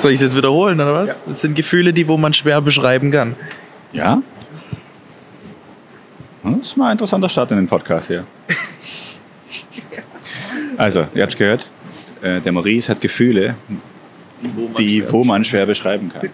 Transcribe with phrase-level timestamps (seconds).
[0.00, 1.20] Soll ich es jetzt wiederholen, oder was?
[1.26, 3.36] Das sind Gefühle, die wo man schwer beschreiben kann.
[3.92, 4.22] Ja?
[6.42, 8.24] Das ist mal ein interessanter Start in den Podcast hier.
[10.76, 11.68] Also, ihr habt gehört,
[12.22, 13.54] äh, der Maurice hat Gefühle,
[14.78, 16.30] die wo man schwer beschreiben kann.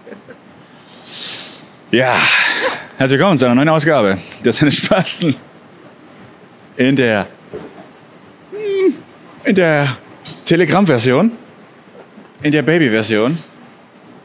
[1.90, 2.16] Ja,
[2.96, 5.34] herzlich willkommen zu einer neuen Ausgabe des Spasten.
[6.76, 7.26] In der
[9.42, 9.96] in der
[10.44, 11.32] Telegram-Version,
[12.42, 13.36] in der Baby-Version,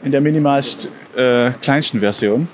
[0.02, 2.48] in der minimalst äh, kleinsten Version.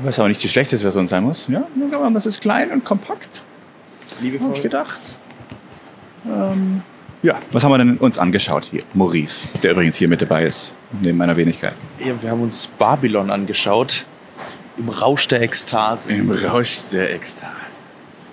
[0.00, 1.48] Was auch nicht die schlechteste Version sein muss.
[1.48, 3.42] Ja, aber das ist klein und kompakt.
[4.20, 4.48] Liebevoll.
[4.48, 5.00] Habe ich gedacht.
[6.26, 6.82] Ähm,
[7.22, 8.82] ja, was haben wir denn uns angeschaut hier?
[8.92, 11.74] Maurice, der übrigens hier mit dabei ist, neben meiner Wenigkeit.
[11.98, 14.04] Ja, wir haben uns Babylon angeschaut.
[14.76, 16.12] Im Rausch der Ekstase.
[16.12, 17.80] Im Rausch der Ekstase.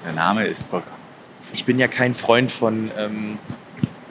[0.04, 0.96] Der Name ist vollkommen.
[1.54, 3.38] Ich bin ja kein Freund von, ähm,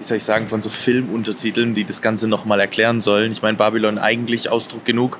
[0.01, 3.33] wie soll ich sagen, von so Filmuntertiteln, die das Ganze nochmal erklären sollen.
[3.33, 5.19] Ich meine, Babylon eigentlich Ausdruck genug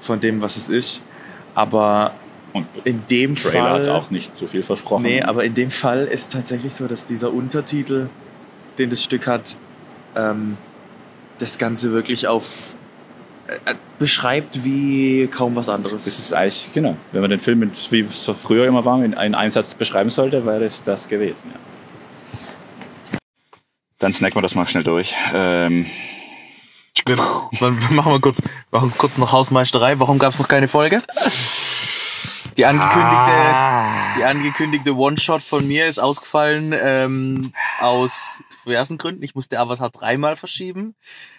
[0.00, 1.02] von dem, was es ist.
[1.54, 2.14] Aber
[2.54, 3.82] Und in dem Trailer Fall.
[3.82, 5.02] hat auch nicht so viel versprochen.
[5.02, 8.08] Nee, aber in dem Fall ist tatsächlich so, dass dieser Untertitel,
[8.78, 9.54] den das Stück hat,
[10.16, 10.56] ähm,
[11.38, 12.74] das Ganze wirklich auf
[13.48, 16.06] äh, beschreibt wie kaum was anderes.
[16.06, 19.04] Das ist eigentlich, genau, wenn man den Film, mit, wie es so früher immer war,
[19.04, 21.44] in einen Einsatz beschreiben sollte, wäre es das gewesen.
[21.52, 21.60] Ja.
[24.06, 25.16] Dann snacken wir das mal schnell durch.
[25.34, 25.84] Ähm,
[27.04, 28.40] Wir, wir machen wir kurz,
[28.70, 29.98] machen kurz noch Hausmeisterei.
[29.98, 31.02] Warum gab es noch keine Folge?
[32.56, 33.32] Die angekündigte,
[34.16, 39.24] die angekündigte One-Shot von mir ist ausgefallen ähm, aus diversen Gründen.
[39.24, 40.94] Ich musste Avatar dreimal verschieben.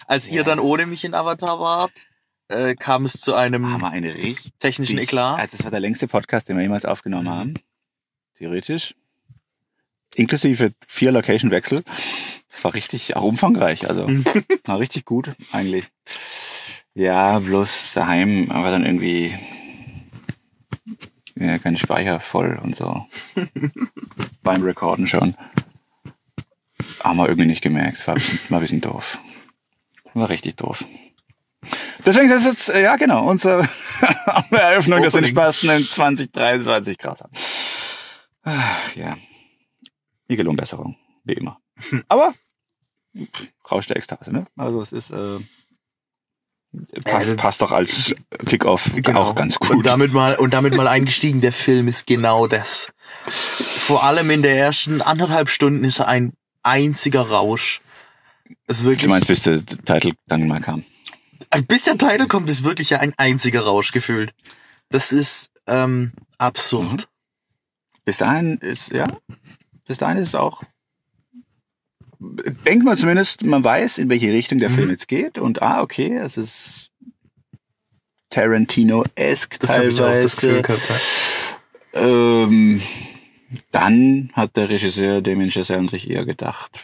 [0.05, 2.05] Als ihr dann ohne mich in Avatar wart,
[2.49, 5.39] äh, kam es zu einem eine richtig technischen Eklat.
[5.39, 7.53] Also das war der längste Podcast, den wir jemals aufgenommen haben.
[8.37, 8.93] Theoretisch.
[10.15, 11.85] Inklusive vier Location-Wechsel.
[12.57, 13.87] Das war richtig auch umfangreich.
[13.87, 14.07] Also
[14.65, 15.85] war richtig gut eigentlich.
[16.95, 19.37] Ja, bloß daheim war dann irgendwie
[21.35, 23.05] ja, kein Speicher voll und so.
[24.41, 25.35] Beim Recorden schon.
[27.01, 28.07] Haben wir irgendwie nicht gemerkt.
[28.07, 29.19] War ein bisschen, war ein bisschen doof.
[30.15, 30.83] War richtig doof.
[32.07, 33.69] Deswegen ist jetzt, ja genau, unsere
[34.49, 35.29] Eröffnung des Opening.
[35.29, 37.29] Spasten in 2023 grausam.
[38.41, 39.15] Ach, ja.
[40.27, 41.59] Gelohnt Besserung, wie immer.
[42.07, 42.33] Aber
[43.69, 44.45] Rausch der Ekstase, ne?
[44.55, 45.39] Also es ist äh,
[47.03, 49.71] passt, Also, passt doch als Kickoff auch ganz gut.
[49.71, 51.41] Und damit mal und damit mal eingestiegen.
[51.41, 52.91] Der Film ist genau das.
[53.27, 56.33] Vor allem in der ersten anderthalb Stunden ist er ein
[56.63, 57.81] einziger Rausch.
[58.67, 60.83] Es ist du wirklich, meinst, bis der Titel dann mal kam.
[61.67, 64.33] bis der Titel kommt, ist wirklich ja ein einziger Rausch gefühlt.
[64.89, 67.07] Das ist ähm, absurd.
[68.05, 69.07] Bis dahin ist, ja,
[69.85, 70.63] bis dahin ist es auch,
[72.19, 74.75] denkt man zumindest, man weiß, in welche Richtung der Mhm.
[74.75, 76.91] Film jetzt geht und ah, okay, es ist
[78.29, 80.81] Tarantino-esque Das habe ich auch das Gefühl teilweise.
[80.87, 81.01] gehabt.
[81.93, 82.01] ja.
[82.01, 82.81] Ähm,
[83.71, 86.77] dann hat der Regisseur Damien Chazelle sich eher gedacht,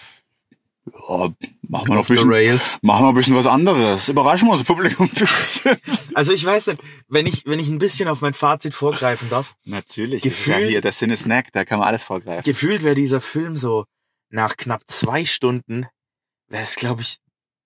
[0.85, 1.29] ja,
[1.67, 2.79] machen wir noch bisschen, Rails.
[2.81, 4.07] machen wir ein bisschen was anderes.
[4.09, 5.77] Überraschen wir unser Publikum ein bisschen.
[6.15, 6.79] Also ich weiß nicht,
[7.09, 10.21] wenn ich, wenn ich ein bisschen auf mein Fazit vorgreifen darf, Natürlich.
[10.21, 12.43] Gefühlt- ja hier der Sinne Snack, da kann man alles vorgreifen.
[12.43, 13.85] gefühlt wäre dieser Film so
[14.33, 15.85] nach knapp zwei Stunden,
[16.49, 17.17] wäre es, glaube ich,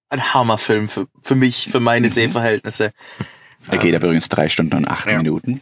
[0.09, 2.11] ein Hammerfilm für, für mich, für meine Mhm.
[2.13, 2.91] Sehverhältnisse.
[3.69, 5.17] Er geht aber übrigens drei Stunden und acht Ja.
[5.17, 5.61] Minuten.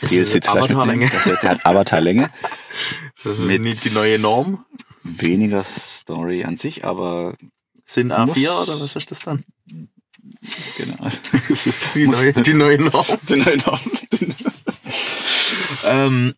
[0.00, 1.10] Das Viel ist Sitzfleisch Avatar-Länge.
[1.12, 2.30] hat Avatar-Länge.
[3.14, 4.64] Das ist nicht die neue Norm.
[5.04, 7.36] Weniger Story an sich, aber
[7.84, 9.44] Sind Muss- A4 oder was ist das dann?
[10.76, 10.96] genau.
[11.94, 13.06] Die, neue, die neue Norm.
[13.28, 13.80] Die neue Norm.
[15.84, 16.34] Ähm,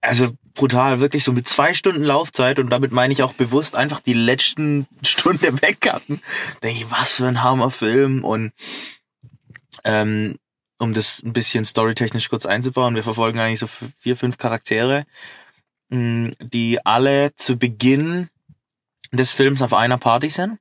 [0.00, 4.00] also brutal, wirklich so mit zwei Stunden Laufzeit und damit meine ich auch bewusst einfach
[4.00, 6.20] die letzten Stunde wegcutten.
[6.62, 8.52] Denke ich, was für ein Hammerfilm und
[9.84, 10.36] ähm,
[10.78, 15.04] um das ein bisschen storytechnisch kurz einzubauen, wir verfolgen eigentlich so vier, fünf Charaktere,
[15.90, 18.28] mh, die alle zu Beginn
[19.12, 20.58] des Films auf einer Party sind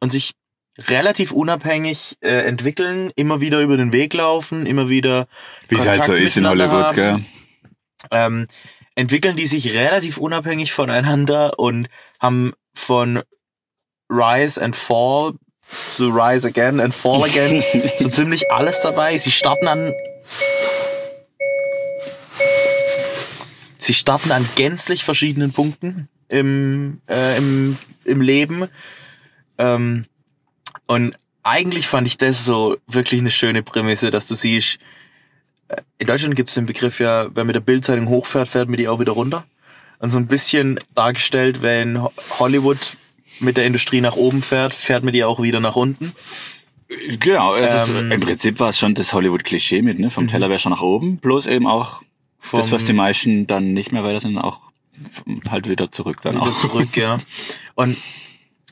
[0.00, 0.32] und sich
[0.88, 5.26] relativ unabhängig äh, entwickeln, immer wieder über den Weg laufen, immer wieder
[5.68, 6.96] Wie es halt so ist in Hollywood, haben.
[6.96, 7.24] gell?
[8.10, 8.46] Ähm,
[8.94, 11.88] entwickeln die sich relativ unabhängig voneinander und
[12.20, 13.22] haben von
[14.08, 15.34] Rise and Fall
[15.88, 17.62] zu Rise Again and Fall Again
[17.98, 19.18] so ziemlich alles dabei.
[19.18, 19.92] Sie starten an
[23.78, 28.68] Sie starten an gänzlich verschiedenen Punkten im, äh, im, im Leben.
[29.58, 30.06] Ähm,
[30.86, 34.78] und eigentlich fand ich das so wirklich eine schöne Prämisse, dass du siehst,
[35.98, 38.88] in Deutschland gibt es den Begriff ja, wer mit der Bildzeitung hochfährt, fährt mit die
[38.88, 39.44] auch wieder runter.
[39.98, 42.96] Und so ein bisschen dargestellt, wenn Ho- Hollywood
[43.40, 46.12] mit der Industrie nach oben fährt, fährt mit ihr auch wieder nach unten.
[47.18, 50.10] Genau, es Ähm, im Prinzip war es schon das Hollywood-Klischee mit, ne?
[50.10, 52.02] Vom Tellerwäscher nach oben, bloß eben auch
[52.52, 54.60] das, was Vom- die meisten dann nicht mehr weiter sind, auch
[55.50, 56.56] halt wieder zurück dann wieder auch.
[56.56, 57.18] zurück, ja.
[57.74, 57.96] Und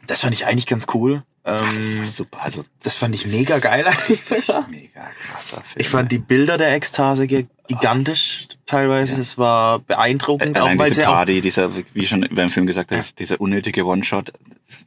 [0.06, 1.24] das fand ich eigentlich ganz cool.
[1.46, 4.66] Das Ähm, war super, also das fand ich mega geil eigentlich sogar.
[4.70, 5.76] mega krasser Film.
[5.76, 9.20] Ich fand die Bilder der Ekstase ge- gigantisch teilweise.
[9.20, 12.66] Es war beeindruckend, auch Allein weil diese sie auch Party, dieser, wie schon beim Film
[12.66, 14.32] gesagt hast, dieser unnötige One-Shot,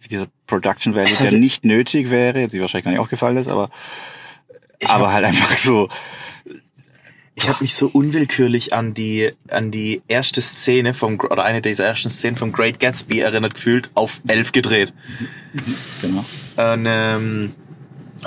[0.10, 3.70] dieser Production Value, der nicht nötig wäre, die wahrscheinlich gar nicht aufgefallen ist, aber,
[4.86, 5.90] aber halt einfach so,
[7.48, 11.86] Ich habe mich so unwillkürlich an die an die erste Szene vom oder eine dieser
[11.86, 14.94] ersten Szenen vom Great Gatsby erinnert gefühlt auf elf gedreht.
[16.02, 16.26] genau.
[16.58, 17.56] Und, ähm,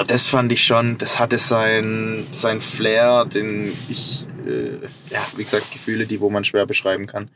[0.06, 5.70] das fand ich schon, das hatte sein sein Flair, den ich äh, ja wie gesagt
[5.70, 7.28] Gefühle, die wo man schwer beschreiben kann.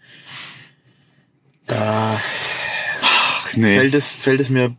[1.67, 2.19] Da
[3.03, 3.77] Ach, nee.
[3.77, 4.75] fällt es fällt es mir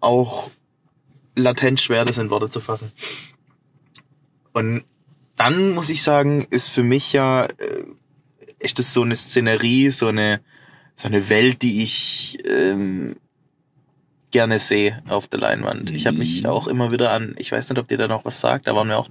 [0.00, 0.50] auch
[1.36, 2.92] latent schwer, das in Worte zu fassen.
[4.52, 4.84] Und
[5.44, 7.84] dann muss ich sagen, ist für mich ja, äh,
[8.58, 10.40] ist das so eine Szenerie, so eine,
[10.96, 13.16] so eine Welt, die ich ähm,
[14.30, 15.90] gerne sehe auf der Leinwand.
[15.90, 16.48] Ich habe mich Mhm.
[16.48, 18.88] auch immer wieder an, ich weiß nicht, ob dir da noch was sagt, da waren
[18.88, 19.08] wir auch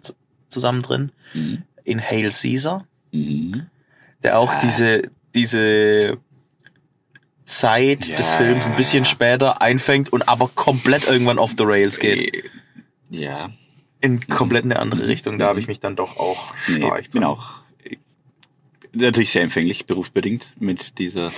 [0.50, 1.64] zusammen drin, Mhm.
[1.84, 3.68] in Hail Caesar, Mhm.
[4.24, 4.60] der auch Ah.
[4.60, 5.04] diese,
[5.36, 6.18] diese
[7.46, 12.00] Zeit Ja, des Films ein bisschen später einfängt und aber komplett irgendwann off the rails
[12.00, 12.46] geht.
[13.10, 13.52] Ja.
[14.04, 15.40] In komplett eine andere Richtung.
[15.40, 17.52] Da habe ich mich dann doch auch Nee, stark ich bin auch
[17.84, 17.98] äh,
[18.92, 21.32] natürlich sehr empfänglich, berufsbedingt, mit dieser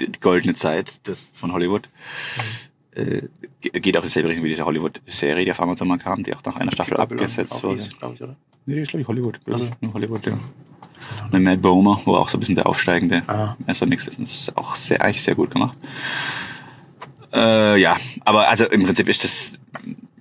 [0.00, 1.88] die goldene Zeit des, von Hollywood.
[2.96, 3.22] Äh,
[3.60, 6.34] ge- geht auch in dieselbe Richtung wie diese Hollywood-Serie, die auf Amazon mal kam, die
[6.34, 7.74] auch nach einer Staffel Babylon abgesetzt wurde.
[7.76, 8.36] hieß, glaub ich, oder?
[8.66, 9.40] Nee, die ist glaube ich Hollywood.
[9.46, 10.38] Also- Hollywood, ja.
[11.32, 13.56] Mit Matt Bomer, wo auch so ein bisschen der Aufsteigende Ah.
[13.66, 14.18] also nix ist.
[14.18, 15.76] Und das ist auch sehr, eigentlich sehr gut gemacht.
[17.32, 19.58] Äh, ja, aber also im Prinzip ist das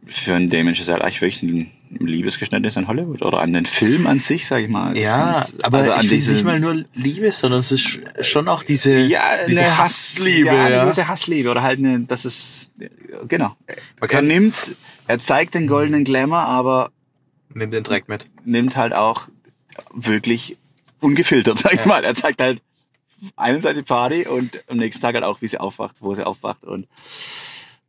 [0.07, 4.19] für einen Damon Chazelle eigentlich wirklich ein Liebesgeständnis an Hollywood oder an den Film an
[4.19, 4.97] sich, sag ich mal.
[4.97, 8.47] Ja, ist- aber also ich finde diese- nicht mal nur Liebe, sondern es ist schon
[8.47, 10.47] auch diese, ja, diese eine Hassliebe.
[10.47, 12.71] Ja, Ja, eine gewisse Hassliebe oder halt eine, das ist,
[13.27, 13.55] genau.
[13.67, 14.55] Man Er kann, nimmt,
[15.07, 16.91] er zeigt den goldenen Glamour, aber
[17.53, 18.25] nimm den Dreck mit.
[18.43, 19.27] nimmt halt auch
[19.93, 20.57] wirklich
[20.99, 21.85] ungefiltert, sag ich Ja.
[21.87, 22.03] mal.
[22.03, 22.61] Er zeigt halt
[23.35, 26.63] einerseits die Party und am nächsten Tag halt auch, wie sie aufwacht, wo sie aufwacht
[26.63, 26.87] und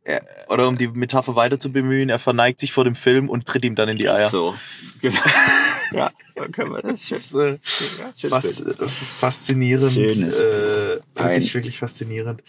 [0.07, 0.19] Ja,
[0.49, 3.65] Oder um die Metapher weiter zu bemühen, er verneigt sich vor dem Film und tritt
[3.65, 4.29] ihm dann in die Eier.
[4.29, 4.53] so.
[5.01, 5.19] Genau.
[5.91, 7.55] ja, so können wir das Das schön.
[7.55, 8.87] ist, äh, fas äh,
[9.19, 9.93] faszinierend.
[9.93, 10.39] Schönes.
[10.39, 12.43] Äh, wirklich, wirklich faszinierend.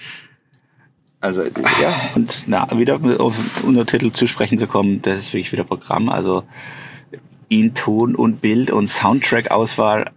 [1.21, 1.45] Also,
[1.81, 5.65] ja, und na, wieder auf den Untertitel zu sprechen zu kommen, das ist wirklich wieder
[5.65, 6.11] Programm.
[6.11, 6.45] Also,
[7.49, 10.11] in Ton und Bild und Soundtrack-Auswahl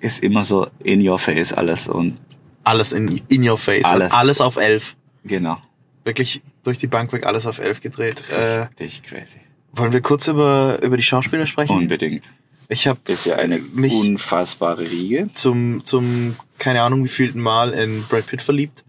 [0.00, 2.18] ist immer so in your face alles und
[2.64, 3.84] Alles in, in your face.
[3.84, 4.12] Alles.
[4.12, 4.96] Und alles auf elf.
[5.24, 5.56] genau.
[6.04, 8.16] Wirklich durch die Bank weg alles auf elf gedreht.
[8.30, 9.36] Äh, Richtig crazy.
[9.72, 11.76] wollen wir kurz über, über die Schauspieler sprechen?
[11.76, 12.24] Unbedingt.
[12.68, 15.28] Ich habe Ist ja eine Mich- unfassbare Riege.
[15.32, 18.82] zum, zum, keine Ahnung, wievielten Mal in Brad Pitt verliebt.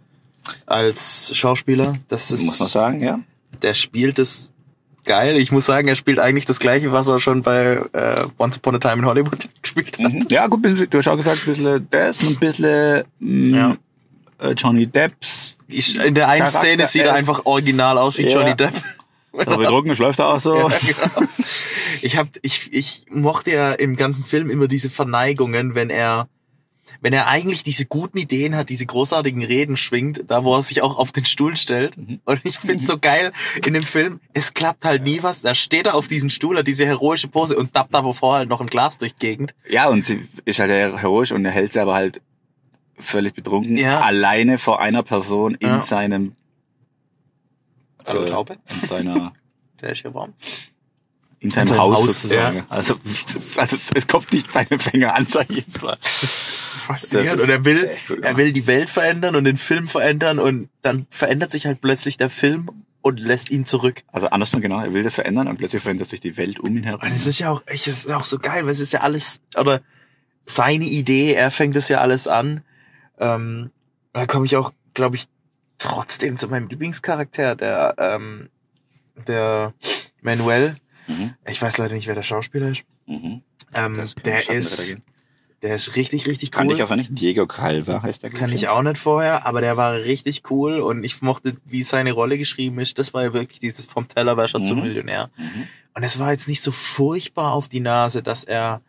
[0.66, 1.94] Als Schauspieler.
[2.10, 3.20] Das ist, Muss man sagen, ja.
[3.62, 4.52] der spielt es
[5.06, 5.38] geil.
[5.38, 8.76] Ich muss sagen, er spielt eigentlich das gleiche, was er schon bei äh, Once Upon
[8.76, 10.12] a Time in Hollywood gespielt hat.
[10.14, 10.26] Mhm.
[10.30, 13.78] Ja, gut, du hast auch gesagt, ein bisschen das und ein bisschen mh, Ja.
[14.44, 15.58] Äh, Johnny Depps.
[15.68, 18.40] Ich, in der einen Charakter Szene sieht er einfach original aus wie Ja.
[18.40, 18.74] Johnny Depp.
[19.34, 20.70] Aber betrunken läuft er auch so.
[20.70, 21.28] Ja, genau.
[22.02, 26.28] Ich hab, ich, ich mochte ja im ganzen Film immer diese Verneigungen, wenn er,
[27.02, 30.82] wenn er eigentlich diese guten Ideen hat, diese großartigen Reden schwingt, da wo er sich
[30.84, 31.98] auch auf den Stuhl stellt.
[31.98, 32.20] Mhm.
[32.26, 33.32] Und ich find's so geil
[33.66, 35.42] in dem Film, es klappt halt nie was.
[35.42, 38.50] Da steht er auf diesem Stuhl, hat diese heroische Pose und tappt aber vorher halt
[38.50, 39.56] noch ein Glas durch Gegend.
[39.68, 42.22] Ja, und sie ist halt heroisch und er hält sie aber halt
[42.98, 44.02] völlig betrunken Ja.
[44.02, 45.82] alleine vor einer Person in Ja.
[45.82, 46.36] seinem
[48.06, 49.34] Hallo äh, Taube, in seiner
[49.82, 50.34] der ist hier warm.
[51.40, 52.58] in seinem, seinem Haus, Haus, sozusagen.
[52.58, 52.66] ja.
[52.70, 52.96] Also,
[53.58, 55.98] also es, es kommt nicht bei einem Fänger an, sag ich jetzt mal.
[56.02, 57.42] Faszinierend.
[57.42, 57.90] Und er will,
[58.22, 62.18] er will die Welt verändern und den Film verändern und dann verändert sich halt plötzlich
[62.18, 62.70] der Film
[63.02, 64.04] und lässt ihn zurück.
[64.12, 66.84] Also andersrum genau, er will das verändern und plötzlich verändert sich die Welt um ihn
[66.84, 67.02] herum.
[67.02, 69.40] Und es ist ja auch, es ist auch so geil, weil es ist ja alles,
[69.58, 69.82] oder
[70.46, 72.64] seine Idee, er fängt das ja alles an.
[73.20, 73.72] Ähm,
[74.14, 75.26] und dann komme ich auch, glaube ich,
[75.78, 78.50] trotzdem zu meinem Lieblingscharakter, der, ähm,
[79.28, 79.74] der
[80.22, 80.78] Manuel.
[81.08, 81.34] Mhm.
[81.48, 82.84] Ich weiß leider nicht, wer der Schauspieler ist.
[83.06, 83.42] Mhm.
[83.74, 83.94] Ähm,
[84.24, 84.98] der ist,
[85.62, 86.58] der ist richtig, richtig cool.
[86.58, 87.18] Kann ich einfach nicht.
[87.18, 88.30] Diego Calva heißt der.
[88.30, 92.12] Kann ich auch nicht vorher, aber der war richtig cool und ich mochte, wie seine
[92.12, 93.00] Rolle geschrieben ist.
[93.00, 94.84] Das war ja wirklich dieses vom Tellerwäscher zum Mhm.
[94.84, 95.32] Millionär.
[95.38, 95.68] Mhm.
[95.96, 98.82] Und es war jetzt nicht so furchtbar auf die Nase, dass er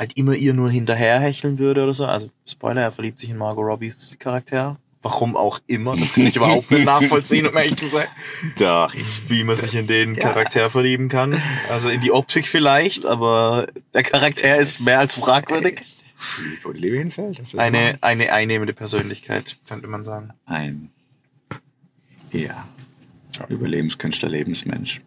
[0.00, 2.06] halt immer ihr nur hinterherhecheln würde oder so.
[2.06, 4.78] Also Spoiler, er verliebt sich in Margot Robbies Charakter.
[5.02, 5.96] Warum auch immer.
[5.96, 8.06] Das kann ich überhaupt nicht nachvollziehen, um ehrlich zu sein.
[8.58, 8.94] Doch.
[9.28, 11.40] Wie man sich in den Charakter verlieben kann.
[11.70, 15.82] Also in die Optik vielleicht, aber der Charakter ist mehr als fragwürdig.
[16.62, 17.38] Wo die Liebe hinfällt.
[17.38, 20.30] das ist Eine, eine einnehmende Persönlichkeit, könnte man sagen.
[20.44, 20.90] ein
[22.32, 22.68] ja,
[23.48, 25.00] Überlebenskünstler, Lebensmensch.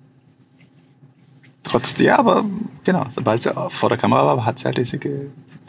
[1.63, 2.45] Trotz, ja, aber
[2.83, 4.99] genau, sobald sie vor der Kamera war, hat sie halt diese,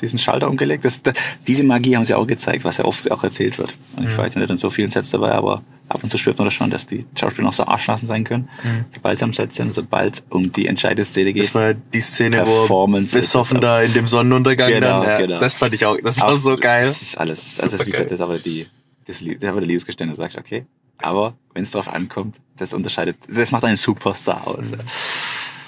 [0.01, 0.85] diesen Schalter umgelegt.
[0.85, 1.15] Das, das,
[1.47, 3.75] diese Magie haben sie auch gezeigt, was ja oft auch erzählt wird.
[3.97, 6.37] Und ich war jetzt nicht in so vielen Sets dabei, aber ab und zu spürt
[6.39, 8.49] man das schon, dass die Schauspieler noch so arschnassen sein können.
[8.93, 11.45] Sobald sie am Set sind, sobald um die entscheidende Szene geht.
[11.45, 15.09] Das war ja die Szene, wo besoffen da in dem Sonnenuntergang Genau, dann.
[15.09, 15.39] Ja, genau.
[15.39, 16.87] Das fand ich auch, das war Auch- so geil.
[16.87, 17.93] Das ist alles, also das, ist, wie Supergeil.
[17.93, 18.67] gesagt, das ist aber die,
[19.07, 20.65] das, ist aber der Liebesgeständnis, sagt, okay.
[20.99, 24.73] Aber wenn es drauf ankommt, das unterscheidet, das macht einen Superstar aus.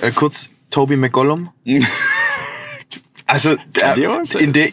[0.00, 1.50] Äh, kurz, Toby McGollum.
[3.28, 4.36] Also, der, Grandios.
[4.36, 4.68] in der,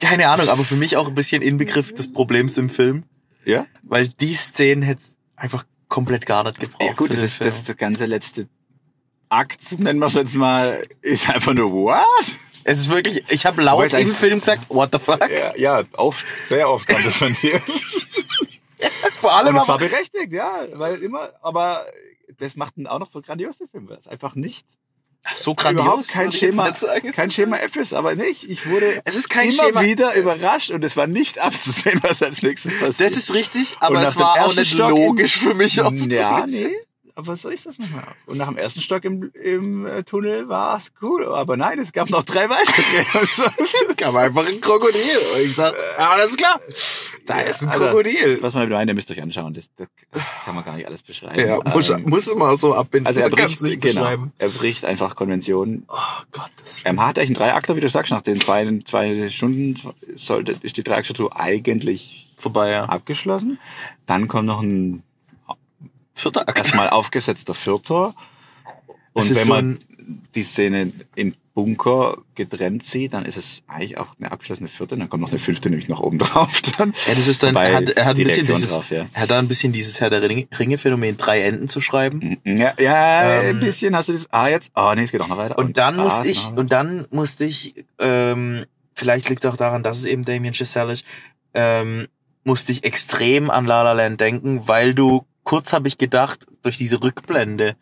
[0.00, 3.04] keine Ahnung, aber für mich auch ein bisschen Inbegriff des Problems im Film,
[3.44, 3.66] Ja?
[3.84, 5.02] weil die Szenen hätte
[5.36, 6.82] einfach komplett gar nicht gebraucht.
[6.82, 8.48] Ja gut, das ist, das, das ganze letzte
[9.28, 12.02] Akt, nennen wir es jetzt mal, ist einfach nur what?
[12.64, 15.30] es ist wirklich, ich habe laut im Film gesagt, what the fuck?
[15.30, 17.60] Ja, ja, oft, sehr oft kommt das von dir.
[19.20, 21.86] Vor Und allem das war aber, berechtigt, ja, weil immer, aber
[22.38, 24.66] das macht ihn auch noch so grandios, der Film, weil es einfach nicht,
[25.24, 25.84] Ach, so grandios.
[25.84, 26.70] überhaupt kein Schema,
[27.14, 29.82] kein Schema F ist, aber nicht, ich wurde Es ist kein immer Schema.
[29.82, 33.00] wieder überrascht und es war nicht abzusehen, was als nächstes passiert.
[33.10, 35.80] Das ist richtig, aber es war auch nicht Stock logisch für mich.
[35.82, 36.76] auch Ja, nee.
[37.18, 38.04] Aber so ist das manchmal.
[38.04, 38.30] auch.
[38.30, 41.26] Und nach dem ersten Stock im, im äh, Tunnel war es cool.
[41.26, 43.26] Aber nein, es gab noch drei weitere.
[43.26, 43.42] So.
[43.96, 45.00] gab einfach ein Krokodil.
[45.34, 46.60] Und ich dachte, alles klar.
[47.26, 48.40] Da ist ein Also, Krokodil.
[48.40, 49.52] Was man meint, ihr müsst euch anschauen.
[49.52, 51.40] Das, das, das kann man gar nicht alles beschreiben.
[51.40, 53.08] Ja, muss, Ähm, muss es mal so abbinden.
[53.08, 55.86] also er Man bricht, nicht genau, er bricht einfach Konventionen.
[55.88, 55.96] Oh
[56.30, 59.74] Gott, das Er hat eigentlich einen Dreiakter, wie du sagst, nach den zwei, zwei Stunden
[60.14, 62.84] sollte, ist die Dreiaktstruktur eigentlich vorbei, ja.
[62.84, 63.58] abgeschlossen.
[64.06, 65.02] Dann kommt noch ein
[66.18, 66.58] Vierter Akt.
[66.58, 68.14] erstmal aufgesetzter Vierter.
[69.12, 69.78] Und wenn so man
[70.34, 74.96] die Szene im Bunker getrennt sieht, dann ist es eigentlich auch eine abgeschlossene vierte.
[74.96, 76.62] Dann kommt noch eine fünfte nämlich noch oben drauf.
[76.78, 76.94] Dann.
[77.08, 79.06] Ja, das ist dann, Wobei er hat, er hat ein bisschen Reaktion dieses, drauf, ja.
[79.12, 82.36] er hat da ein bisschen dieses Herr der Ringe- Ringe-Phänomen, drei Enden zu schreiben.
[82.44, 84.32] Ja, ja Ähm, ein bisschen hast du das.
[84.32, 84.70] Ah, jetzt.
[84.74, 85.58] Ah, nee, es geht auch noch weiter.
[85.58, 89.56] Und dann ah, musste es ich, und dann musste ich, ähm, vielleicht liegt es auch
[89.56, 91.04] daran, dass es eben Damien Chazelle ist,
[91.54, 92.06] ähm,
[92.44, 96.76] musste ich extrem an La La Land denken, weil du, kurz habe ich gedacht, durch
[96.76, 97.74] diese Rückblende,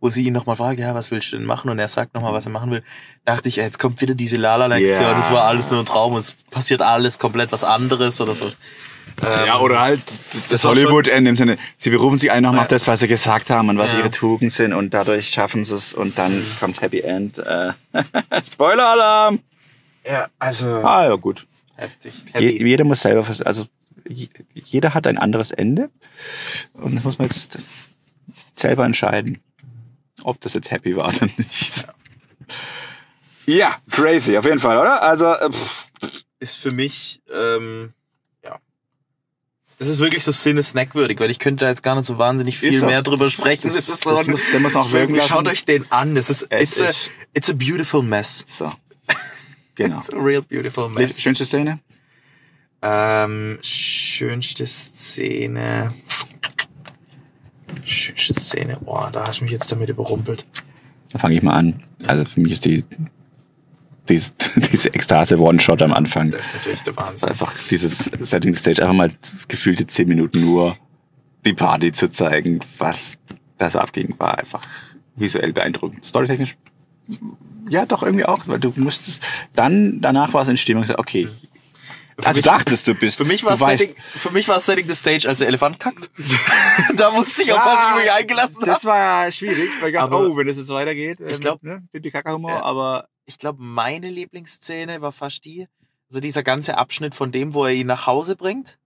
[0.00, 1.70] wo sie ihn nochmal fragt, ja, was willst du denn machen?
[1.70, 2.82] Und er sagt nochmal, was er machen will,
[3.24, 5.20] dachte ich, jetzt kommt wieder diese La La Lektion, Ja.
[5.20, 8.46] es war alles nur ein Traum und es passiert alles komplett was anderes oder so.
[8.46, 10.02] Ähm, ja, oder halt
[10.50, 12.62] das war Hollywood-Ende im Sinne, sie berufen sich ein nochmal Ja.
[12.62, 13.98] auf das, was sie gesagt haben und was Ja.
[14.00, 17.38] ihre Tugenden sind und dadurch schaffen sie es und dann kommt Happy End.
[17.38, 17.72] Äh,
[18.52, 19.38] Spoiler-Alarm!
[20.04, 21.46] Ja, also Ah, ja, gut.
[21.76, 22.12] heftig.
[22.36, 23.66] Je, jeder muss selber, also
[24.54, 25.90] jeder hat ein anderes Ende
[26.72, 27.58] und das muss man jetzt
[28.56, 29.40] selber entscheiden,
[30.22, 31.86] ob das jetzt happy war oder nicht.
[33.46, 35.02] Ja, crazy, auf jeden Fall, oder?
[35.02, 35.86] Also, äh, pff,
[36.38, 37.92] ist für mich, ähm,
[38.44, 38.58] ja.
[39.78, 42.72] Das ist wirklich so sinne-snackwürdig, weil ich könnte da jetzt gar nicht so wahnsinnig viel
[42.74, 43.68] Ist mehr drüber sprechen.
[43.68, 45.48] Das- Das, ist so das ein muss- der muss auch wirken Schaut lassen.
[45.48, 46.14] euch den an.
[46.14, 48.44] Das ist, Es it's, a, ist- it's a beautiful mess.
[48.46, 48.72] so.
[49.74, 49.98] Genau.
[49.98, 51.20] It's a real beautiful mess.
[51.20, 51.80] Schönste Szene?
[52.82, 55.94] Ähm, schönste Szene.
[57.84, 58.76] Schönste Szene.
[58.80, 60.44] Boah, da hast du mich jetzt damit überrumpelt.
[61.12, 61.84] Da fange ich mal an.
[62.06, 62.84] Also für mich ist die,
[64.08, 66.30] diese, diese Ekstase One-Shot am Anfang.
[66.30, 67.28] Das ist natürlich der Wahnsinn.
[67.28, 69.12] einfach dieses Setting Stage, einfach mal
[69.46, 70.76] gefühlte zehn Minuten nur
[71.44, 73.18] die Party zu zeigen, was
[73.58, 74.62] das abging, war einfach
[75.14, 76.04] visuell beeindruckend.
[76.04, 76.56] Storytechnisch,
[77.68, 79.22] ja, doch irgendwie auch, weil du musstest,
[79.54, 81.28] dann, danach war es in Stimmung, okay,
[82.26, 85.28] also mich- dachtest du bist, Für mich war Setting, für mich war Setting the Stage,
[85.28, 86.10] als der Elefant kackt.
[86.96, 88.66] da wusste ich, auf was ich mich eingelassen habe.
[88.66, 91.82] das war schwierig, weil ich dachte, Aber- oh, wenn das jetzt weitergeht, Ich glaub- ne,
[91.92, 92.62] Pipi Kaka Humor, Ja.
[92.62, 95.68] aber ich glaube, meine Lieblingsszene war fast die,
[96.08, 98.78] also dieser ganze Abschnitt von dem, wo er ihn nach Hause bringt,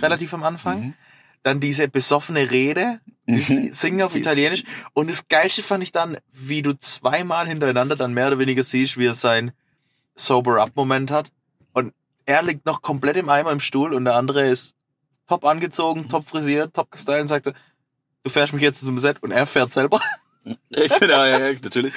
[0.00, 0.80] relativ am Anfang.
[0.80, 0.94] Mhm.
[1.42, 3.64] Dann diese besoffene Rede, das Mhm.
[3.72, 4.64] Singen auf Italienisch.
[4.94, 8.96] Und das Geilste fand ich dann, wie du zweimal hintereinander dann mehr oder weniger siehst,
[8.96, 9.52] wie er sein
[10.14, 11.30] Sober-Up-Moment hat.
[12.26, 14.74] Er liegt noch komplett im Eimer im Stuhl und der andere ist
[15.28, 17.52] top angezogen, top frisiert, top gestylt und sagt so,
[18.22, 20.00] du fährst mich jetzt zum Set und er fährt selber.
[20.70, 21.94] genau, ja, ja, natürlich.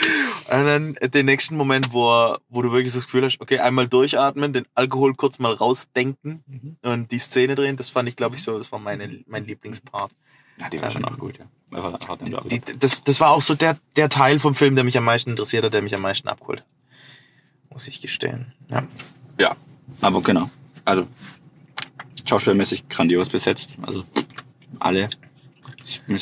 [0.50, 3.60] Und dann den nächsten Moment, wo, er- wo du wirklich so das Gefühl hast, okay,
[3.60, 6.78] einmal durchatmen, den Alkohol kurz mal rausdenken Mhm.
[6.82, 10.12] und die Szene drehen, das fand ich, glaube ich, so, das war meine, mein Lieblingspart.
[10.60, 11.46] Ja, die war schon auch gut, ja.
[12.50, 15.30] Die, das, das war auch so der, der Teil vom Film, der mich am meisten
[15.32, 16.64] interessiert hat, der mich am meisten abholt.
[17.70, 18.54] Muss ich gestehen.
[18.70, 18.84] Ja.
[19.38, 19.56] Ja,
[20.02, 20.50] aber genau.
[20.86, 21.08] Also
[22.26, 23.70] schauspielmäßig grandios besetzt.
[23.82, 24.04] Also
[24.80, 25.10] alle.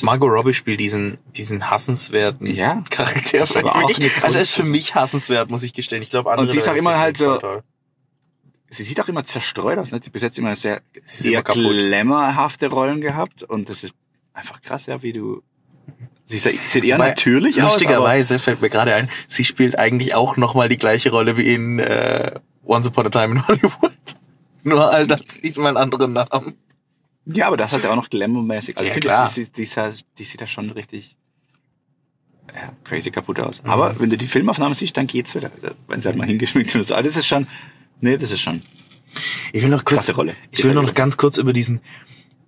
[0.02, 2.84] Margot Robbie spielt diesen, diesen hassenswerten Ja.
[2.90, 3.44] Charakter.
[3.58, 3.90] Aber auch
[4.22, 6.04] also er ist für mich hassenswert, muss ich gestehen.
[6.04, 7.64] Ich glaube, andere Und sie ist auch immer halt so- toll.
[8.70, 10.00] sie sieht auch immer zerstreut aus, ne?
[10.00, 13.94] Die besetzt immer sehr, Sie sehr glamourhafte Rollen gehabt und das ist
[14.34, 15.42] einfach krass, ja, wie du.
[16.28, 17.74] Sie sieht eher Wobei, natürlich aus.
[17.74, 21.80] Lustigerweise fällt mir gerade ein, sie spielt eigentlich auch nochmal die gleiche Rolle wie in
[21.80, 23.92] äh, Once Upon a Time in Hollywood.
[24.64, 26.56] Nur halt das diesmal einen anderen Namen.
[27.26, 28.78] ja, aber das hat ja auch noch glamourmäßig.
[28.78, 29.32] Also Ja, ich finde, klar.
[29.36, 29.70] die, die,
[30.18, 31.16] die, sieht da schon richtig
[32.54, 33.62] ja, crazy kaputt aus.
[33.66, 35.52] Aber wenn du die Filmaufnahmen siehst, dann geht's wieder.
[35.88, 36.94] Wenn sie halt mal hingeschminkt sind und so.
[36.94, 37.48] Aber das ist schon,
[38.02, 38.62] nee, das ist schon
[39.52, 40.36] Ich will noch kurz, krasse Rolle.
[40.52, 41.82] ich will noch ganz kurz über diesen,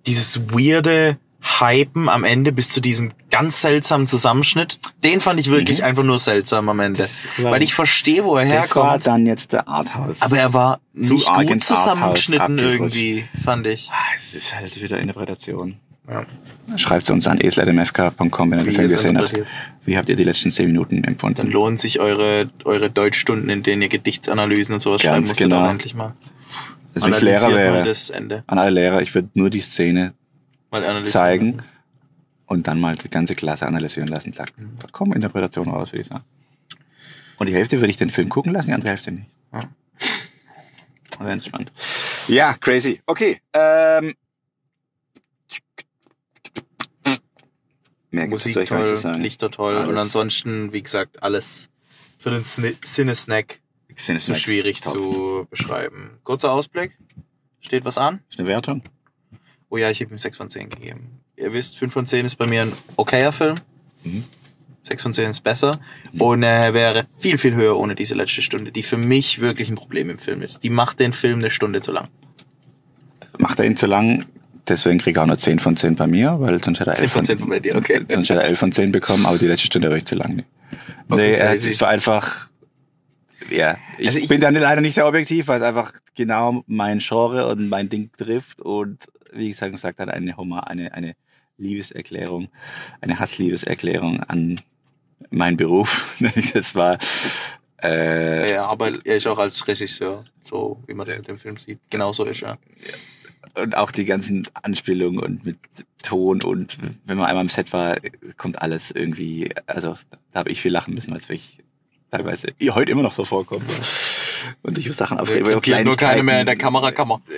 [0.06, 4.78] dieses weirde Hypen am Ende bis zu diesem ganz seltsamen Zusammenschnitt.
[5.04, 5.84] Den fand ich wirklich Mhm.
[5.84, 7.02] einfach nur seltsam am Ende.
[7.02, 9.06] Das war- Weil ich verstehe, wo er Das war herkommt.
[9.06, 10.20] dann jetzt der Arthouse.
[10.22, 13.88] Aber er war Zu nicht gut zusammengeschnitten irgendwie, fand ich.
[13.92, 15.76] Ah, Es ist halt wieder Interpretation.
[16.10, 16.24] Ja.
[16.76, 19.32] Schreibt zu uns an esledmfk.com, wenn ihr ihr es gesehen habt.
[19.84, 21.36] Wie habt ihr die letzten zehn Minuten empfunden?
[21.36, 25.38] Dann lohnen sich eure, eure Deutschstunden, in denen ihr Gedichtsanalysen und sowas Ganz schreiben musst
[25.38, 25.60] genau.
[25.62, 26.14] dann endlich mal.
[26.94, 28.42] Also ich Lehrer Analysiert wäre, das Ende.
[28.46, 30.14] an alle Lehrer, ich würde nur die Szene.
[31.04, 31.62] Zeigen
[32.46, 34.32] und dann mal die ganze Klasse analysieren lassen.
[34.32, 36.24] Sagt, da kommen Interpretationen raus, würde ich sagen.
[37.38, 39.28] Und die Hälfte würde ich den Film gucken lassen, die andere Hälfte nicht.
[39.52, 39.60] Ja.
[41.18, 41.72] Wäre entspannt.
[42.28, 43.00] Ja, crazy.
[43.06, 43.40] Okay.
[43.52, 44.14] Ähm,
[48.10, 49.20] mehr Musik dazu toll, sagen.
[49.20, 49.88] Lichter toll Alles.
[49.88, 51.70] und ansonsten, wie gesagt, alles
[52.18, 53.60] für den Sinnesnack
[53.96, 54.92] Sinne zu schwierig Top.
[54.92, 56.18] zu beschreiben.
[56.24, 56.96] Kurzer Ausblick.
[57.60, 58.20] Steht was an?
[58.30, 58.82] Ist eine Wertung?
[59.70, 61.20] Oh ja, ich habe ihm 6 von 10 gegeben.
[61.36, 63.56] Ihr wisst, 5 von 10 ist bei mir ein okayer Film.
[64.04, 64.24] Mhm.
[64.84, 65.78] 6 von 10 ist besser.
[66.18, 69.74] Und er wäre viel, viel höher ohne diese letzte Stunde, die für mich wirklich ein
[69.74, 70.62] Problem im Film ist.
[70.62, 72.08] Die macht den Film eine Stunde zu lang.
[73.38, 74.24] Macht er ihn zu lang,
[74.66, 77.02] deswegen kriege ich auch nur 10 von 10 bei mir, weil sonst hätte er 10
[77.04, 78.00] 11 von 10 von dir, okay.
[78.08, 80.36] Sonst hätte er 11 von 10 bekommen, aber die letzte Stunde war ich zu lang.
[80.36, 80.44] Nee,
[81.10, 82.50] Okay, nee er, es war einfach,
[83.50, 86.98] ja, ich, Also ich- bin da leider nicht sehr objektiv, weil es einfach genau mein
[86.98, 91.14] Genre und mein Ding trifft und wie gesagt, gesagt hat, eine Homer, eine, eine
[91.56, 92.48] Liebeserklärung,
[93.00, 94.60] eine Hassliebeserklärung an
[95.30, 96.98] meinen Beruf, ich das mal.
[97.82, 101.56] Äh, Ja, aber er ist auch als Regisseur, so wie man das in dem Film
[101.56, 101.78] sieht.
[101.90, 102.58] Genauso ist er.
[103.54, 105.58] und auch die ganzen Anspielungen und mit
[106.02, 107.96] Ton und wenn man einmal im Set war,
[108.36, 109.96] kommt alles irgendwie, also
[110.32, 111.58] da habe ich viel lachen müssen, es wirklich
[112.10, 113.64] teilweise ihr heute immer noch so vorkommt.
[114.62, 115.46] Und ich Sachen aufregen.
[115.84, 116.56] nur keine mehr in der.
[116.56, 117.20] Kamerakammer.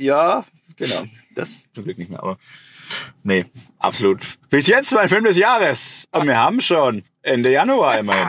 [0.00, 0.44] Ja,
[0.78, 1.04] genau.
[1.34, 2.38] Das zum Glück nicht mehr, aber
[3.22, 3.46] nee,
[3.78, 4.20] absolut.
[4.50, 6.08] Bis jetzt mein Film des Jahres.
[6.10, 8.28] Und wir haben schon Ende Januar immerhin.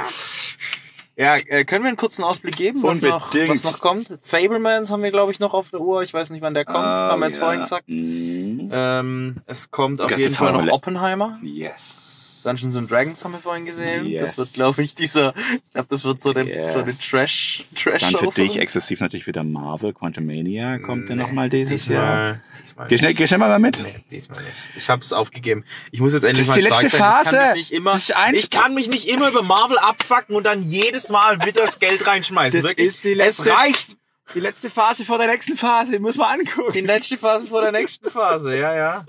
[1.19, 4.07] Ja, äh, können wir einen kurzen Ausblick geben, was, noch, was noch kommt?
[4.21, 6.01] Fablemans haben wir, glaube ich, noch auf der Uhr.
[6.01, 6.77] Ich weiß nicht, wann der kommt.
[6.77, 7.41] haben wir jetzt ja.
[7.41, 7.89] vorhin gesagt.
[7.89, 8.69] Mhm.
[8.71, 11.37] Ähm, es kommt auf Gott, jeden Fall noch Oppenheimer.
[11.43, 12.09] Yes.
[12.49, 14.05] Dungeons and Dragons haben wir vorhin gesehen.
[14.05, 14.21] Yes.
[14.21, 15.33] Das wird, glaube ich, dieser,
[15.65, 16.73] ich glaube, das wird so eine, Yes.
[16.73, 21.21] so eine Trash, Trash Dann für dich exzessiv natürlich wieder Marvel, Quantumania kommt ja Nee,
[21.21, 22.39] nochmal dieses diesmal, Jahr.
[22.63, 23.79] Diesmal Geh schnell, geh schnell mal mit.
[23.79, 24.53] Nee, diesmal nicht.
[24.75, 25.63] Ich habe es aufgegeben.
[25.91, 27.09] Ich muss jetzt endlich Das ist mal die stark letzte sein.
[27.23, 27.57] Ich kann Phase.
[27.57, 30.63] nicht immer, Das ist ein- ich kann mich nicht immer über Marvel abfacken und dann
[30.63, 32.61] jedes Mal wieder das Geld reinschmeißen.
[32.61, 32.87] Das Wirklich.
[32.87, 33.97] ist die letzte- es reicht.
[34.35, 36.71] Die letzte Phase vor der nächsten Phase, muss man angucken.
[36.73, 39.05] Die letzte Phase vor der nächsten Phase, ja, ja.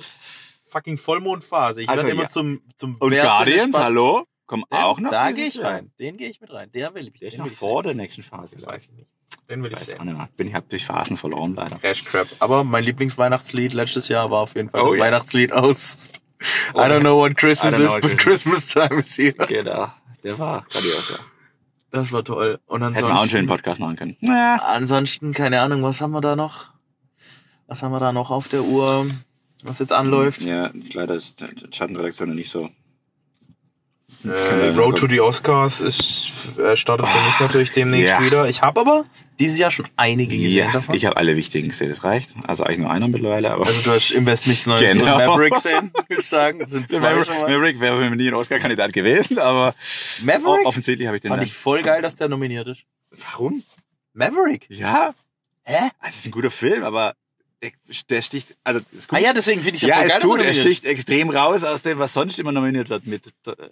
[0.70, 1.83] Fucking Vollmondphase.
[1.83, 2.28] Ich Also, werde immer ja.
[2.28, 4.24] zum, zum Und Wer Guardians, hallo?
[4.46, 5.72] Kommen Ja, auch noch Da gehe ich Jahr.
[5.72, 5.92] rein.
[5.98, 6.70] Den gehe ich mit rein.
[6.72, 7.14] Der will ich.
[7.18, 7.88] Der ist Den noch ich vor sehen.
[7.88, 8.56] der nächsten Phase.
[8.56, 9.09] Das weiß ich nicht.
[9.48, 10.04] Den will ich auch sehen.
[10.04, 10.28] nicht mehr.
[10.37, 11.78] Bin ich hab durch Phasen verloren leider.
[11.78, 12.26] Crash Crap.
[12.40, 15.00] Aber mein Lieblingsweihnachtslied letztes Jahr war auf jeden Fall Oh das ja.
[15.00, 16.11] Weihnachtslied aus
[16.74, 19.35] I don't know what Christmas know is, but Christmas time is here.
[19.46, 19.88] Genau.
[20.24, 21.16] Der war grandios, ja.
[21.90, 22.59] Das war toll.
[22.66, 24.16] Und Hätten wir auch einen schönen ansonsten, Podcast machen können.
[24.20, 24.56] Ja.
[24.66, 26.72] ansonsten, keine Ahnung, was haben wir da noch?
[27.66, 29.06] Was haben wir da noch auf der Uhr,
[29.64, 30.42] was jetzt anläuft?
[30.42, 32.70] Ja, leider ist die Schattenredaktion nicht so.
[34.25, 38.23] Äh, Road to the Oscars ist, äh, startet für mich natürlich demnächst ja.
[38.23, 38.49] wieder.
[38.49, 39.05] Ich habe aber
[39.38, 40.94] dieses Jahr schon einige gesehen Ja, davon.
[40.94, 42.35] ich habe alle wichtigen gesehen, das reicht.
[42.46, 43.66] Also eigentlich nur einer mittlerweile, aber.
[43.66, 45.16] also du hast im West nichts Neues Genau.
[45.16, 46.59] und Maverick gesehen, würde ich sagen.
[46.59, 47.49] Das sind zwei Maverick, schon mal.
[47.51, 49.75] Maverick wäre für mich nie ein Oscar-Kandidat gewesen, aber
[50.25, 50.66] Maverick?
[50.66, 51.46] offensichtlich habe ich den Fand dann.
[51.46, 52.83] ich voll geil, dass der nominiert ist.
[53.12, 53.62] Warum?
[54.12, 54.66] Maverick?
[54.68, 55.14] Ja,
[55.62, 55.77] Hä?
[56.01, 57.14] also es ist ein guter Film, aber
[58.09, 59.18] der, sticht, also ist gut.
[59.18, 61.64] Ah ja, deswegen finde ich ja, ja, ist geil, dass gut, er sticht extrem raus
[61.64, 63.23] aus dem, was sonst immer nominiert wird mit,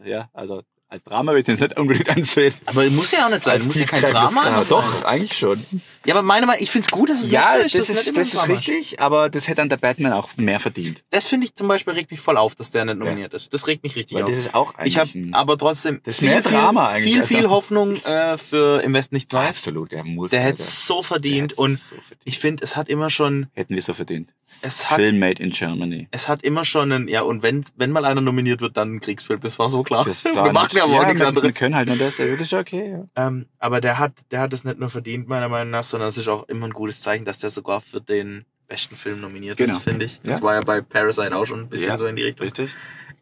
[0.05, 2.55] ja, also Als Drama will ich den jetzt nicht unbedingt ansehen.
[2.65, 3.55] Aber muss ja auch nicht sein.
[3.57, 4.69] Als muss ja kein Drama sein.
[4.71, 5.63] Doch, eigentlich schon.
[6.07, 8.07] Ja, aber meine Meinung, ich find's gut, dass es Ja, nicht so das, dass es
[8.07, 11.05] ist, das ist richtig, aber das hätte dann der Batman auch mehr verdient.
[11.11, 13.53] Das finde ich zum Beispiel regt mich voll auf, dass der nicht nominiert ist.
[13.53, 14.31] Das regt mich richtig Weil auf.
[14.31, 17.35] das ist auch eigentlich ich habe aber trotzdem Das ist mehr Drama eigentlich, viel, also-
[17.37, 19.59] viel Hoffnung äh, für Im Westen nichts Neues.
[19.59, 20.31] Absolut, der muss.
[20.31, 22.21] Der hätte so verdient und so verdient.
[22.25, 24.31] ich finde, es hat immer schon, Hätten wir so verdient.
[24.63, 26.09] es hat, Film made in Germany.
[26.13, 29.01] es hat immer schon einen, ja und wenn wenn mal einer nominiert wird, dann ein
[29.01, 29.41] Kriegsfilm.
[29.41, 30.05] Das war so klar.
[30.07, 31.55] Das war machen ja aber ja, auch nichts wir- Wir anderes.
[31.55, 32.17] können halt nur das.
[32.17, 32.91] Das ist ja okay.
[33.15, 33.27] Ja.
[33.29, 36.17] Ähm, aber der hat, der hat es nicht nur verdient meiner Meinung nach, sondern es
[36.19, 39.77] ist auch immer ein gutes Zeichen, dass der sogar für den besten Film nominiert Genau.
[39.77, 40.21] ist, finde ich.
[40.23, 40.43] Das Ja.
[40.43, 42.45] war ja bei Parasite auch schon ein bisschen Ja, so in die Richtung.
[42.45, 42.71] Richtig.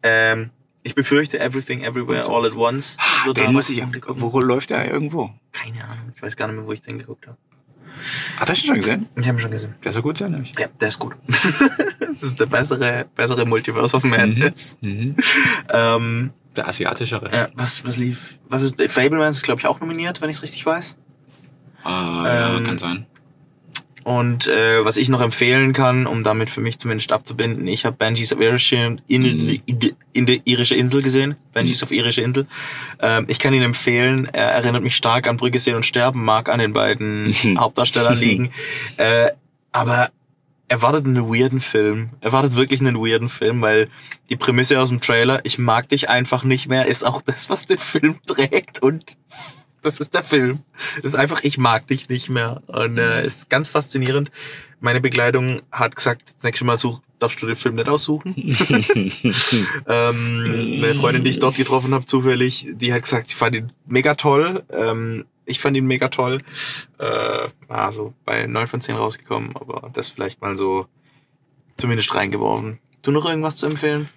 [0.03, 0.49] Ähm,
[0.83, 2.27] ich befürchte Everything Everywhere.
[2.29, 2.95] All at Once.
[3.25, 3.81] wird Den muss ich.
[3.81, 4.21] gucken.
[4.21, 5.31] Wo läuft der irgendwo?
[5.51, 6.11] Keine Ahnung.
[6.15, 7.37] Ich weiß gar nicht mehr, wo ich den geguckt habe.
[8.37, 9.07] Hat hast du schon gesehen?
[9.15, 9.73] Ich habe ihn schon gesehen.
[9.83, 10.53] Der soll gut sein, nämlich.
[10.59, 11.15] Ja, der ist gut.
[11.99, 14.77] das ist der bessere, bessere Multiverse of Madness.
[14.81, 15.15] Mhm.
[15.73, 17.31] Ähm, Der asiatischere.
[17.31, 18.39] äh, was, was lief?
[18.49, 20.95] Was ist, Fablemans ist, glaube ich, auch nominiert, wenn ich es richtig weiß.
[21.85, 23.05] Ja, Ähm, kann sein.
[24.03, 27.97] Und äh, was ich noch empfehlen kann, um damit für mich zumindest abzubinden, ich habe
[27.97, 29.59] Banshees of irische, in, Mhm.
[29.65, 29.79] in,
[30.13, 31.35] in der irische Insel gesehen.
[31.53, 32.47] Banshees of irische Insel.
[33.01, 34.25] Ähm, ich kann ihn empfehlen.
[34.31, 37.59] Er erinnert mich stark an Brücke sehen und sterben, mag an den beiden Mhm.
[37.59, 38.51] Hauptdarstellern liegen.
[38.97, 39.31] Äh,
[39.73, 40.09] aber
[40.67, 42.09] erwartet einen weirden Film.
[42.21, 43.89] Erwartet wirklich einen weirden Film, weil
[44.29, 47.65] die Prämisse aus dem Trailer, ich mag dich einfach nicht mehr, ist auch das, was
[47.65, 49.17] den Film trägt und
[49.83, 50.59] das ist der Film.
[51.01, 52.61] Das ist einfach, ich mag dich nicht mehr.
[52.67, 54.31] Und äh, ist ganz faszinierend.
[54.81, 58.35] Meine Begleitung hat gesagt, das nächste Mal such, darfst du den Film nicht aussuchen.
[59.87, 63.71] ähm, meine Freundin, die ich dort getroffen habe, zufällig, die hat gesagt, sie fand ihn
[63.85, 64.63] mega toll.
[64.71, 66.39] Ähm, ich fand ihn mega toll.
[66.99, 70.85] Äh, war so bei 9 von 10 rausgekommen, aber das vielleicht mal so
[71.77, 72.79] zumindest reingeworfen.
[73.01, 74.09] Du noch irgendwas zu empfehlen?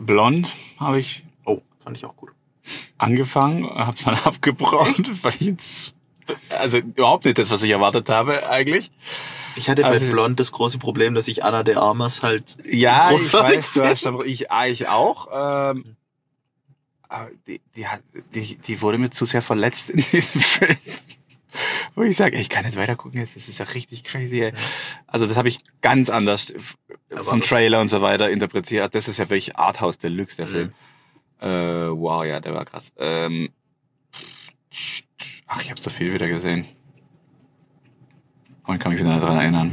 [0.00, 2.30] Blond habe ich Oh, fand ich auch gut.
[2.98, 5.94] angefangen, hab's dann abgebrochen, weil ich jetzt,
[6.58, 8.90] also überhaupt nicht das, was ich erwartet habe eigentlich.
[9.56, 13.10] Ich hatte bei Also- Blond das große Problem, dass ich Anna de Armas halt Ja,
[13.12, 15.28] ich weiß, du hast, ich, ah, ich auch.
[15.72, 15.96] Ähm,
[17.46, 18.02] die, die, hat,
[18.34, 20.76] die, die wurde mir zu sehr verletzt in diesem Film.
[21.94, 24.40] Wo ich sage, ich kann nicht weiter gucken jetzt, das ist ja richtig crazy.
[24.40, 24.52] Ey.
[25.06, 26.54] Also das habe ich ganz anders
[27.22, 28.94] vom Trailer und so weiter interpretiert.
[28.94, 30.50] Das ist ja wirklich Arthouse Deluxe, der Mhm.
[30.50, 30.72] Film.
[31.40, 32.90] Äh, wow, ja, der war krass.
[32.96, 33.50] Ähm,
[35.46, 36.64] ach, ich habe so viel wieder gesehen.
[38.64, 39.72] Und kann mich wieder daran erinnern.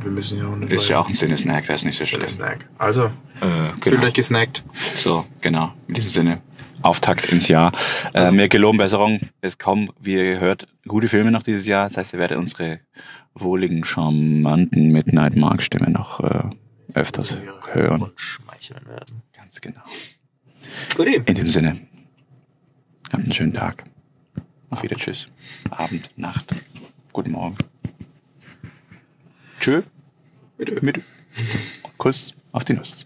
[0.00, 2.26] Wir müssen ja auch nicht Ist ja auch ein Sinnesnack, der ist nicht so schlimm.
[2.28, 2.68] Snack.
[2.76, 3.06] Also,
[3.40, 4.02] Äh, fühlt genau.
[4.04, 4.62] euch gesnackt.
[4.94, 5.72] So, genau.
[5.88, 6.42] In diesem Sinne.
[6.86, 7.72] Auftakt ins Jahr.
[8.14, 9.20] Äh, mir geloben Besserung.
[9.40, 11.88] Es kommen, wie ihr hört, gute Filme noch dieses Jahr.
[11.88, 12.80] Das heißt, ihr werdet unsere
[13.34, 16.44] wohligen, charmanten Midnight Mark Stimme noch äh,
[16.94, 17.36] öfters
[17.72, 18.12] hören.
[19.34, 19.82] Ganz genau.
[20.96, 21.78] Gut, In dem Sinne.
[23.12, 23.84] Habt einen schönen Tag.
[24.70, 25.28] Auf wieder Tschüss.
[25.70, 26.46] Abend, Nacht.
[27.12, 27.56] Guten Morgen.
[29.60, 29.82] Tschö.
[30.58, 31.02] Mit.
[31.98, 33.04] Kuss auf die Nuss.